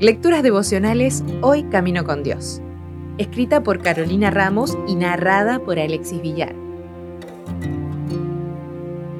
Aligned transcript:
Lecturas 0.00 0.42
devocionales 0.42 1.22
Hoy 1.42 1.64
Camino 1.64 2.04
con 2.04 2.22
Dios. 2.22 2.62
Escrita 3.18 3.62
por 3.62 3.82
Carolina 3.82 4.30
Ramos 4.30 4.78
y 4.88 4.94
narrada 4.94 5.58
por 5.58 5.78
Alexis 5.78 6.22
Villar. 6.22 6.54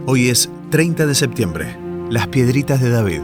Hoy 0.07 0.31
es 0.31 0.49
30 0.71 1.07
de 1.07 1.15
septiembre. 1.15 1.77
Las 2.09 2.29
piedritas 2.29 2.81
de 2.81 2.89
David. 2.89 3.21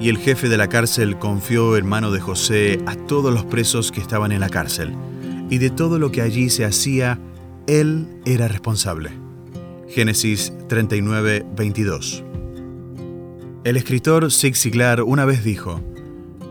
Y 0.00 0.08
el 0.08 0.16
jefe 0.16 0.48
de 0.48 0.56
la 0.56 0.68
cárcel 0.68 1.18
confió 1.18 1.76
en 1.76 1.86
mano 1.86 2.10
de 2.10 2.20
José 2.20 2.80
a 2.86 2.94
todos 2.94 3.32
los 3.32 3.44
presos 3.44 3.92
que 3.92 4.00
estaban 4.00 4.32
en 4.32 4.40
la 4.40 4.48
cárcel. 4.48 4.94
Y 5.50 5.58
de 5.58 5.68
todo 5.68 5.98
lo 5.98 6.10
que 6.10 6.22
allí 6.22 6.48
se 6.48 6.64
hacía, 6.64 7.18
él 7.66 8.08
era 8.24 8.48
responsable. 8.48 9.10
Génesis 9.86 10.52
39, 10.68 11.44
22. 11.54 12.24
El 13.62 13.76
escritor 13.76 14.32
Zig 14.32 14.56
Ziglar 14.56 15.02
una 15.02 15.26
vez 15.26 15.44
dijo, 15.44 15.82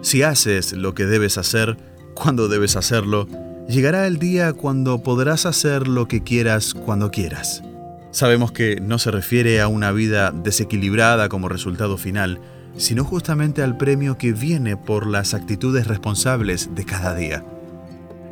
Si 0.01 0.21
haces 0.21 0.73
lo 0.73 0.93
que 0.93 1.07
debes 1.07 1.39
hacer, 1.39 1.75
cuando 2.13 2.47
debes 2.47 2.75
hacerlo, 2.75 3.27
llegará 3.67 4.05
el 4.05 4.19
día 4.19 4.53
cuando 4.53 5.01
podrás 5.01 5.47
hacer 5.47 5.87
lo 5.87 6.07
que 6.07 6.21
quieras 6.21 6.75
cuando 6.75 7.09
quieras. 7.09 7.63
Sabemos 8.11 8.51
que 8.51 8.79
no 8.79 8.99
se 8.99 9.09
refiere 9.09 9.59
a 9.59 9.67
una 9.67 9.91
vida 9.91 10.31
desequilibrada 10.31 11.29
como 11.29 11.49
resultado 11.49 11.97
final, 11.97 12.41
sino 12.77 13.03
justamente 13.03 13.63
al 13.63 13.75
premio 13.75 14.19
que 14.19 14.31
viene 14.31 14.77
por 14.77 15.07
las 15.07 15.33
actitudes 15.33 15.87
responsables 15.87 16.75
de 16.75 16.85
cada 16.85 17.15
día. 17.15 17.43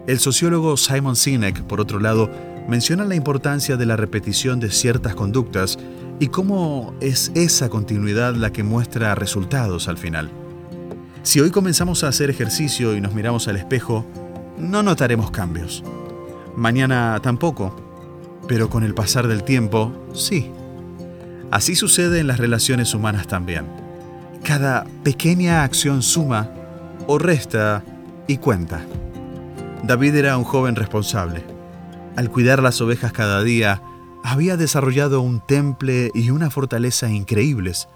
El 0.06 0.20
sociólogo 0.20 0.78
Simon 0.78 1.16
Sinek, 1.16 1.64
por 1.64 1.82
otro 1.82 2.00
lado, 2.00 2.30
menciona 2.68 3.06
la 3.06 3.16
importancia 3.16 3.76
de 3.76 3.88
la 3.88 3.96
repetición 3.96 4.60
de 4.60 4.70
ciertas 4.70 5.16
conductas 5.16 5.80
y 6.20 6.28
cómo 6.28 6.94
es 7.00 7.32
esa 7.36 7.70
continuidad 7.70 8.36
la 8.36 8.52
que 8.52 8.64
muestra 8.64 9.14
resultados 9.16 9.88
al 9.88 9.98
final. 9.98 10.30
Si 11.24 11.40
hoy 11.40 11.52
comenzamos 11.52 12.04
a 12.04 12.08
hacer 12.08 12.30
ejercicio 12.30 12.96
y 12.96 13.02
nos 13.02 13.14
miramos 13.14 13.48
al 13.48 13.58
espejo, 13.58 14.06
no 14.58 14.82
notaremos 14.82 15.30
cambios. 15.30 15.84
Mañana 16.56 17.20
tampoco, 17.22 17.76
pero 18.48 18.70
con 18.70 18.84
el 18.84 18.96
pasar 18.96 19.28
del 19.28 19.44
tiempo, 19.44 19.92
sí. 20.14 20.52
Así 21.52 21.76
sucede 21.76 22.20
en 22.20 22.28
las 22.28 22.40
relaciones 22.40 22.94
humanas 22.94 23.28
también. 23.28 23.66
Cada 24.44 24.86
pequeña 25.04 25.64
acción 25.64 26.02
suma 26.02 26.50
o 27.08 27.20
resta 27.20 27.84
y 28.26 28.38
cuenta. 28.38 28.82
David 29.84 30.16
era 30.16 30.38
un 30.38 30.44
joven 30.44 30.76
responsable. 30.76 31.44
Al 32.16 32.32
cuidar 32.32 32.64
las 32.64 32.82
ovejas 32.82 33.12
cada 33.12 33.44
día, 33.44 33.82
había 34.28 34.58
desarrollado 34.58 35.22
un 35.22 35.40
temple 35.40 36.12
y 36.14 36.32
una 36.32 36.50
fortaleza 36.50 37.10
increíbles, 37.10 37.88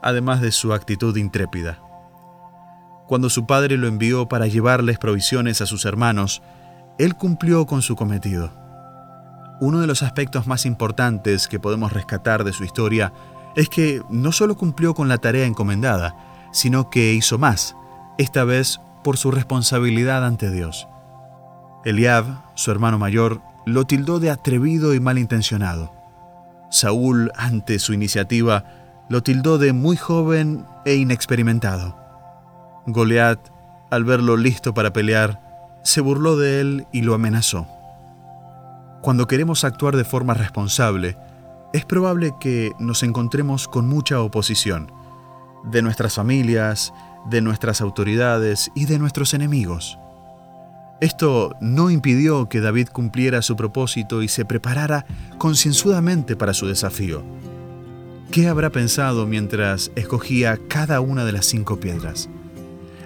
además 0.00 0.40
de 0.40 0.52
su 0.52 0.72
actitud 0.72 1.16
intrépida. 1.16 1.80
Cuando 3.08 3.28
su 3.28 3.46
padre 3.46 3.76
lo 3.76 3.88
envió 3.88 4.28
para 4.28 4.46
llevarles 4.46 4.98
provisiones 4.98 5.60
a 5.60 5.66
sus 5.66 5.84
hermanos, 5.84 6.40
él 7.00 7.16
cumplió 7.16 7.66
con 7.66 7.82
su 7.82 7.96
cometido. 7.96 8.52
Uno 9.60 9.80
de 9.80 9.88
los 9.88 10.04
aspectos 10.04 10.46
más 10.46 10.66
importantes 10.66 11.48
que 11.48 11.58
podemos 11.58 11.92
rescatar 11.92 12.44
de 12.44 12.52
su 12.52 12.62
historia 12.62 13.12
es 13.56 13.68
que 13.68 14.02
no 14.08 14.30
solo 14.30 14.56
cumplió 14.56 14.94
con 14.94 15.08
la 15.08 15.18
tarea 15.18 15.46
encomendada, 15.46 16.14
sino 16.52 16.90
que 16.90 17.12
hizo 17.12 17.38
más, 17.38 17.74
esta 18.18 18.44
vez 18.44 18.80
por 19.02 19.16
su 19.16 19.32
responsabilidad 19.32 20.24
ante 20.24 20.52
Dios. 20.52 20.86
Eliab, 21.84 22.24
su 22.54 22.70
hermano 22.70 22.98
mayor, 22.98 23.40
lo 23.66 23.84
tildó 23.86 24.20
de 24.20 24.30
atrevido 24.30 24.94
y 24.94 25.00
malintencionado. 25.00 25.92
Saúl, 26.70 27.32
ante 27.36 27.78
su 27.78 27.92
iniciativa, 27.92 28.64
lo 29.08 29.22
tildó 29.22 29.58
de 29.58 29.72
muy 29.72 29.96
joven 29.96 30.64
e 30.84 30.94
inexperimentado. 30.94 31.96
Goliat, 32.86 33.38
al 33.90 34.04
verlo 34.04 34.36
listo 34.36 34.72
para 34.74 34.92
pelear, 34.92 35.80
se 35.82 36.00
burló 36.00 36.36
de 36.36 36.60
él 36.60 36.86
y 36.92 37.02
lo 37.02 37.14
amenazó. 37.14 37.66
Cuando 39.02 39.26
queremos 39.26 39.64
actuar 39.64 39.96
de 39.96 40.04
forma 40.04 40.34
responsable, 40.34 41.16
es 41.72 41.84
probable 41.84 42.34
que 42.40 42.72
nos 42.78 43.02
encontremos 43.02 43.66
con 43.66 43.88
mucha 43.88 44.20
oposición, 44.20 44.92
de 45.64 45.82
nuestras 45.82 46.14
familias, 46.14 46.92
de 47.28 47.40
nuestras 47.40 47.80
autoridades 47.80 48.70
y 48.74 48.86
de 48.86 48.98
nuestros 48.98 49.34
enemigos. 49.34 49.98
Esto 51.02 51.56
no 51.60 51.90
impidió 51.90 52.48
que 52.48 52.60
David 52.60 52.86
cumpliera 52.92 53.42
su 53.42 53.56
propósito 53.56 54.22
y 54.22 54.28
se 54.28 54.44
preparara 54.44 55.04
concienzudamente 55.36 56.36
para 56.36 56.54
su 56.54 56.68
desafío. 56.68 57.24
¿Qué 58.30 58.46
habrá 58.46 58.70
pensado 58.70 59.26
mientras 59.26 59.90
escogía 59.96 60.60
cada 60.68 61.00
una 61.00 61.24
de 61.24 61.32
las 61.32 61.46
cinco 61.46 61.80
piedras? 61.80 62.28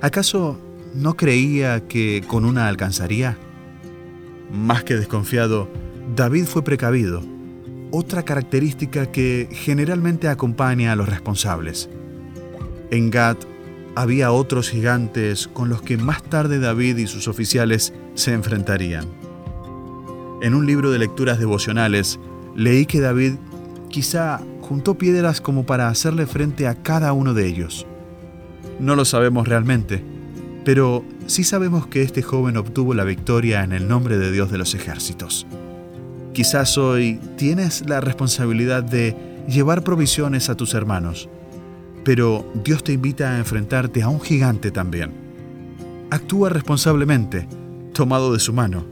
¿Acaso 0.02 0.60
no 0.92 1.14
creía 1.14 1.88
que 1.88 2.22
con 2.28 2.44
una 2.44 2.68
alcanzaría? 2.68 3.38
Más 4.52 4.84
que 4.84 4.96
desconfiado, 4.96 5.66
David 6.14 6.44
fue 6.44 6.62
precavido, 6.62 7.22
otra 7.92 8.24
característica 8.24 9.10
que 9.10 9.48
generalmente 9.50 10.28
acompaña 10.28 10.92
a 10.92 10.96
los 10.96 11.08
responsables. 11.08 11.88
En 12.90 13.08
Gad 13.08 13.38
había 13.96 14.30
otros 14.30 14.68
gigantes 14.68 15.48
con 15.48 15.70
los 15.70 15.80
que 15.80 15.96
más 15.96 16.22
tarde 16.22 16.58
David 16.58 16.98
y 16.98 17.06
sus 17.06 17.28
oficiales 17.28 17.94
se 18.14 18.34
enfrentarían. 18.34 19.06
En 20.42 20.54
un 20.54 20.66
libro 20.66 20.90
de 20.90 20.98
lecturas 20.98 21.38
devocionales 21.38 22.20
leí 22.54 22.84
que 22.84 23.00
David 23.00 23.36
quizá 23.88 24.40
juntó 24.60 24.98
piedras 24.98 25.40
como 25.40 25.64
para 25.64 25.88
hacerle 25.88 26.26
frente 26.26 26.68
a 26.68 26.74
cada 26.74 27.14
uno 27.14 27.32
de 27.32 27.46
ellos. 27.46 27.86
No 28.78 28.96
lo 28.96 29.06
sabemos 29.06 29.48
realmente, 29.48 30.04
pero 30.62 31.02
sí 31.26 31.42
sabemos 31.42 31.86
que 31.86 32.02
este 32.02 32.20
joven 32.22 32.58
obtuvo 32.58 32.92
la 32.92 33.04
victoria 33.04 33.64
en 33.64 33.72
el 33.72 33.88
nombre 33.88 34.18
de 34.18 34.30
Dios 34.30 34.50
de 34.50 34.58
los 34.58 34.74
ejércitos. 34.74 35.46
Quizás 36.34 36.76
hoy 36.76 37.18
tienes 37.38 37.88
la 37.88 38.02
responsabilidad 38.02 38.82
de 38.82 39.16
llevar 39.48 39.84
provisiones 39.84 40.50
a 40.50 40.54
tus 40.54 40.74
hermanos, 40.74 41.30
pero 42.06 42.46
Dios 42.62 42.84
te 42.84 42.92
invita 42.92 43.32
a 43.32 43.38
enfrentarte 43.38 44.00
a 44.00 44.08
un 44.08 44.20
gigante 44.20 44.70
también. 44.70 45.10
Actúa 46.08 46.50
responsablemente, 46.50 47.48
tomado 47.92 48.32
de 48.32 48.38
su 48.38 48.52
mano, 48.52 48.86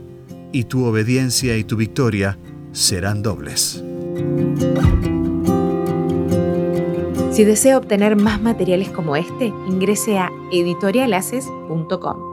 y 0.51 0.65
tu 0.65 0.83
obediencia 0.83 1.55
y 1.55 1.63
tu 1.63 1.77
victoria 1.77 2.37
serán 2.73 3.23
dobles. 3.23 3.81
Si 7.31 7.45
desea 7.45 7.77
obtener 7.77 8.17
más 8.17 8.41
materiales 8.41 8.89
como 8.89 9.15
este, 9.15 9.45
ingrese 9.45 10.17
a 10.17 10.29
editorialaces.com. 10.51 12.24